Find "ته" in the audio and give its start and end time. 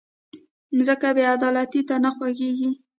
1.87-1.95